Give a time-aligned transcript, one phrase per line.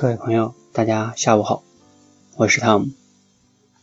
[0.00, 1.64] 各位朋友，大家下午好，
[2.36, 2.86] 我是汤姆。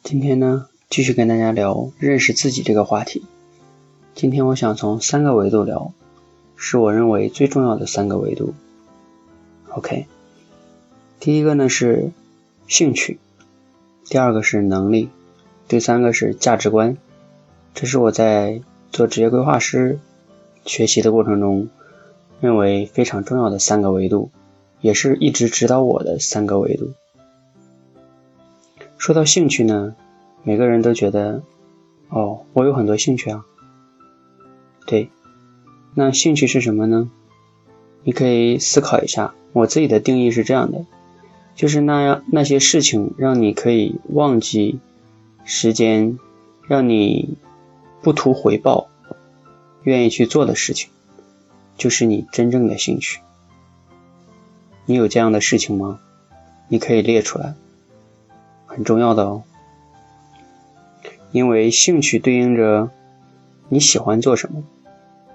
[0.01, 3.25] 今天呢，继续跟大家聊认识自己这个话题。
[4.13, 5.91] 今天我想从三个维度聊，
[6.55, 8.53] 是我认为最重要的三个维度。
[9.67, 10.07] OK，
[11.19, 12.13] 第一个呢是
[12.65, 13.19] 兴趣，
[14.05, 15.09] 第二个是能力，
[15.67, 16.95] 第三个是价值观。
[17.73, 19.99] 这是我在做职业规划师
[20.65, 21.67] 学习的过程中
[22.39, 24.31] 认为非常重要的三个维度。
[24.85, 26.91] 也是一直指导我的三个维度。
[28.99, 29.95] 说到兴趣呢，
[30.43, 31.41] 每个人都觉得，
[32.09, 33.43] 哦，我有很多兴趣啊。
[34.85, 35.09] 对，
[35.95, 37.09] 那兴趣是什么呢？
[38.03, 39.33] 你可以思考一下。
[39.53, 40.85] 我自己的定义是这样的，
[41.55, 44.77] 就是那样那些事情让你可以忘记
[45.45, 46.19] 时间，
[46.67, 47.39] 让你
[48.03, 48.87] 不图回报，
[49.81, 50.91] 愿意去做的事情，
[51.75, 53.21] 就是你真正的兴趣。
[54.85, 55.99] 你有这样的事情吗？
[56.67, 57.53] 你可以列出来，
[58.65, 59.43] 很重要的哦。
[61.31, 62.89] 因为兴趣对应着
[63.69, 64.63] 你喜欢做什么，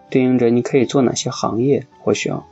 [0.09, 2.45] 对应着你可以做哪些行业，或许啊。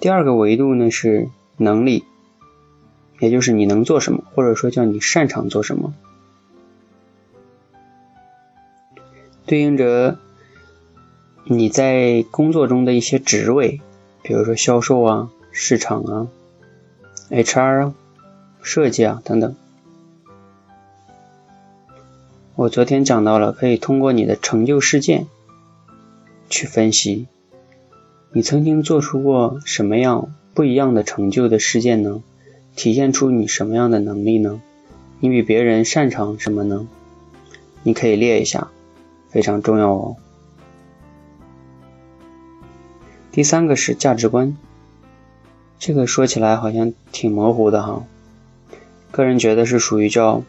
[0.00, 2.04] 第二个维度呢是能力，
[3.20, 5.94] 也就是你能做什么，或者说叫你擅长做什么，
[9.46, 10.18] 对应着
[11.44, 13.80] 你在工作中的一些职位。
[14.32, 16.26] 比如说销售啊、市场啊、
[17.28, 17.94] HR 啊、
[18.62, 19.54] 设计啊等等。
[22.54, 25.26] 我昨天讲到了，可以通过你的成就事件
[26.48, 27.28] 去分析，
[28.32, 32.22] 你曾经做出过什么样不一样的成就的事件呢？
[32.74, 34.62] 体现出你什么样的能力呢？
[35.20, 36.88] 你比别人擅长什么呢？
[37.82, 38.68] 你可以列一下，
[39.28, 40.16] 非常重要哦。
[43.32, 44.54] 第三个是价值观，
[45.78, 48.04] 这个说起来好像挺模糊的哈。
[49.10, 50.42] 个人觉得是属于叫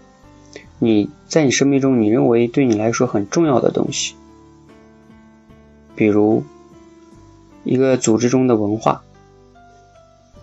[0.80, 4.16] 你在你生命中你认为对你来说很重要的东西，
[5.96, 6.44] 比如
[7.64, 9.02] 一个组织中的文化，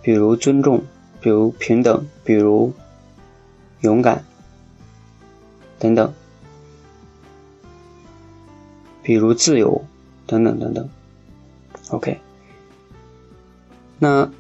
[0.01, 0.83] 比如尊重，
[1.21, 2.73] 比如平等，比如
[3.83, 4.25] 勇敢
[5.79, 6.15] 等等，
[9.03, 9.85] 比如自由
[10.27, 10.89] 等等等等。
[11.91, 12.19] OK。
[14.03, 14.31] 那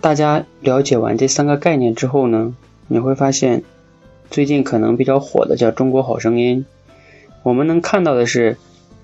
[0.00, 2.54] 大家了解完这三个概念之后呢，
[2.88, 3.62] 你会发现
[4.30, 6.66] 最近可能比较火的叫《中国好声音》，
[7.44, 8.56] 我们能看到的是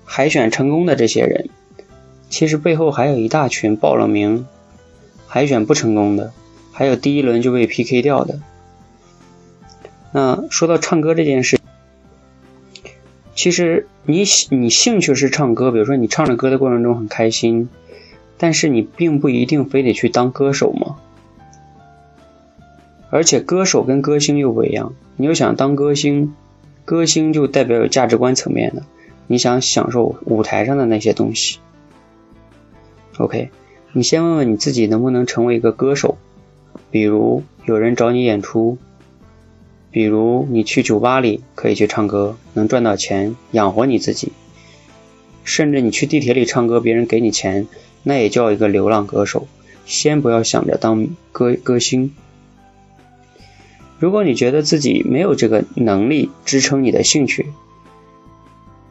[0.03, 1.49] 海选成功的这些人，
[2.29, 4.45] 其实背后还有一大群报了名
[5.25, 6.33] 海选不成功的，
[6.73, 8.41] 还有第一轮就被 PK 掉的。
[10.11, 11.57] 那说到唱歌这件事，
[13.33, 17.69] 其实你你兴趣是唱歌，比如说你唱着歌的过程中很开心。
[18.37, 20.97] 但是你并不一定非得去当歌手嘛，
[23.09, 24.93] 而且歌手跟歌星又不一样。
[25.15, 26.33] 你又想当歌星，
[26.83, 28.83] 歌星就代表有价值观层面的，
[29.27, 31.59] 你想享受舞台上的那些东西。
[33.17, 33.49] OK，
[33.93, 36.17] 你先问问你自己能不能成为一个歌手，
[36.89, 38.79] 比如有人找你演出，
[39.91, 44.31] 比如你去酒吧里可以去唱歌，能赚到钱养活你自己，
[45.43, 47.67] 甚至你去地铁里唱歌，别人给你钱。
[48.03, 49.47] 那也叫一个流浪歌手。
[49.85, 52.13] 先不要想着当歌歌星。
[53.99, 57.47] 如果你觉得自己没有这个能力支撑你的兴趣，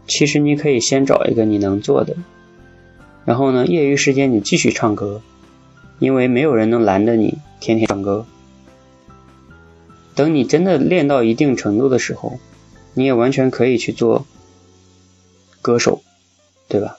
[0.06, 2.16] 其实你可以先找一个你能做的，
[3.24, 5.22] 然后呢，业余时间你继续唱歌，
[5.98, 8.26] 因为没有人能拦着你天天唱歌。
[10.14, 12.38] 等你真的练到一定程度的时候，
[12.92, 14.26] 你也完全可以去做
[15.62, 16.02] 歌手，
[16.68, 16.98] 对吧？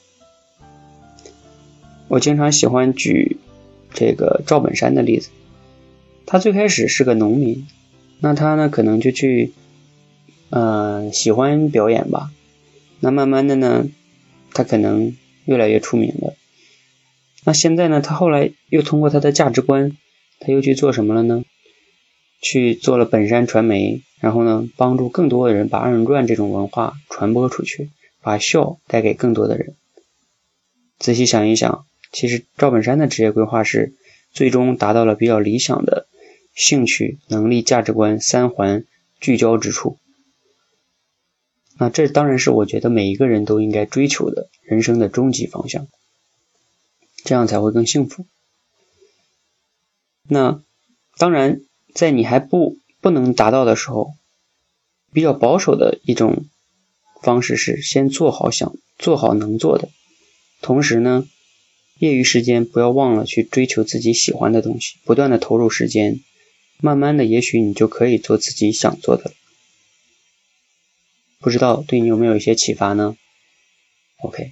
[2.13, 3.37] 我经常喜欢举
[3.91, 5.31] 这个赵本山的例子，
[6.27, 7.65] 他最开始是个农民，
[8.19, 9.51] 那他呢可能就去，
[10.51, 12.29] 呃，喜欢表演吧，
[12.99, 13.87] 那慢慢的呢，
[14.53, 16.35] 他可能越来越出名了。
[17.45, 19.97] 那现在呢，他后来又通过他的价值观，
[20.39, 21.43] 他又去做什么了呢？
[22.39, 27.89] 去做了本山传媒，然后呢，帮助更多的人把二人转这种文化传播出去，
[28.21, 29.73] 把笑带给更多的人。
[30.99, 31.85] 仔细想一想。
[32.13, 33.95] 其实赵本山的职业规划是
[34.31, 36.07] 最终达到了比较理想的
[36.53, 38.85] 兴趣、能力、价值观三环
[39.19, 39.97] 聚焦之处。
[41.79, 45.87] 那这当然是我觉得每一个人都应该追求的人生的终极方向，
[47.25, 48.27] 这样才会更幸福。
[50.27, 50.61] 那
[51.17, 51.61] 当然，
[51.95, 54.13] 在你还不不能达到的时候，
[55.11, 56.45] 比较保守的一种
[57.23, 59.89] 方式是先做好想做好能做的，
[60.61, 61.25] 同时呢。
[62.03, 66.19] 业余时间不要忘了去追求自己喜欢的东西，不断的投入时间，
[66.81, 69.31] 慢慢的，也许你就可以做自己想做的。
[71.39, 73.15] 不知道对你有没有一些启发呢
[74.17, 74.51] ？OK，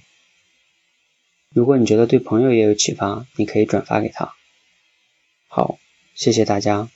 [1.50, 4.32] 如果你觉得对朋友也有启发，你可以转发给他。
[5.46, 5.78] 好，
[6.14, 6.88] 谢谢大家。